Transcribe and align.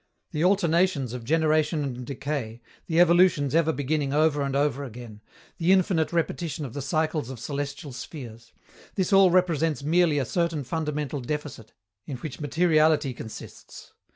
The 0.31 0.43
alternations 0.43 1.13
of 1.13 1.23
generation 1.23 1.83
and 1.83 2.03
decay, 2.07 2.59
the 2.87 2.99
evolutions 2.99 3.53
ever 3.53 3.71
beginning 3.71 4.13
over 4.15 4.41
and 4.41 4.55
over 4.55 4.83
again, 4.83 5.21
the 5.59 5.71
infinite 5.71 6.11
repetition 6.11 6.65
of 6.65 6.73
the 6.73 6.81
cycles 6.81 7.29
of 7.29 7.39
celestial 7.39 7.93
spheres 7.93 8.51
this 8.95 9.13
all 9.13 9.29
represents 9.29 9.83
merely 9.83 10.17
a 10.17 10.25
certain 10.25 10.63
fundamental 10.63 11.21
deficit, 11.21 11.73
in 12.07 12.17
which 12.17 12.41
materiality 12.41 13.13
consists. 13.13 13.93